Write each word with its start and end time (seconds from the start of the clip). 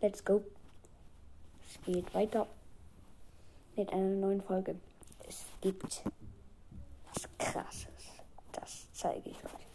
let's 0.00 0.24
go. 0.24 0.42
Es 1.68 1.78
geht 1.84 2.14
weiter 2.14 2.46
mit 3.76 3.92
einer 3.92 4.14
neuen 4.16 4.40
Folge. 4.40 4.76
Es 5.28 5.44
gibt 5.60 6.02
was 7.12 7.28
Krasses. 7.38 7.88
Das 8.52 8.88
zeige 8.92 9.30
ich 9.30 9.44
euch. 9.44 9.66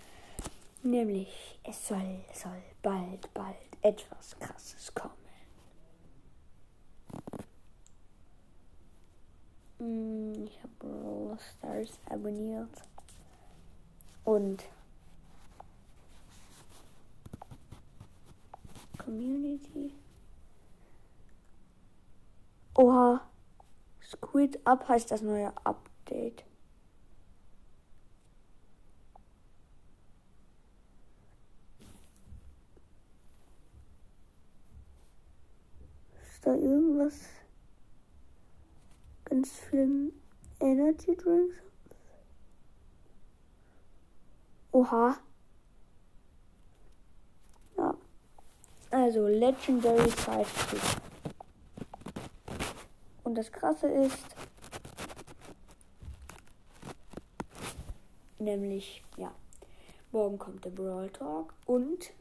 Nämlich, 0.81 1.59
es 1.63 1.87
soll, 1.87 2.25
soll 2.33 2.61
bald, 2.81 3.31
bald 3.33 3.55
etwas 3.81 4.37
Krasses 4.39 4.93
kommen. 4.93 5.13
Hm, 9.77 10.45
Ich 10.47 10.59
habe 10.63 10.73
Brawl 10.79 11.37
Stars 11.39 11.99
abonniert. 12.09 12.69
Und 14.25 14.63
Community. 19.13 19.93
Oha. 22.75 23.21
Squid 24.01 24.59
Up 24.65 24.87
heißt 24.89 25.11
das 25.11 25.21
neue 25.21 25.53
Update. 25.63 26.43
Ist 36.23 36.47
da 36.47 36.55
irgendwas 36.55 37.13
ganz 39.25 39.51
viel 39.59 40.11
Energy 40.59 41.15
Drinks? 41.15 41.55
Oha. 44.71 45.17
Ja. 47.77 47.95
Also 49.13 49.27
Legendary 49.27 50.09
Sidekick. 50.09 50.81
Und 53.23 53.35
das 53.35 53.51
Krasse 53.51 53.87
ist, 53.87 54.25
nämlich, 58.39 59.03
ja, 59.15 59.31
morgen 60.11 60.39
kommt 60.39 60.65
der 60.65 60.71
Brawl 60.71 61.11
Talk 61.11 61.53
und 61.67 62.11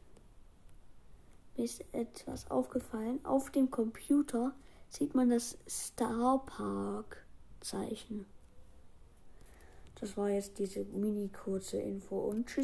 mir 1.56 1.64
ist 1.64 1.82
etwas 1.92 2.50
aufgefallen. 2.50 3.24
Auf 3.24 3.48
dem 3.48 3.70
Computer 3.70 4.52
sieht 4.90 5.14
man 5.14 5.30
das 5.30 5.56
Star 5.66 6.44
Park 6.44 7.24
Zeichen. 7.62 8.26
Das 9.98 10.18
war 10.18 10.28
jetzt 10.28 10.58
diese 10.58 10.84
mini 10.84 11.30
kurze 11.30 11.78
Info 11.78 12.18
und 12.18 12.48
tschüss. 12.48 12.60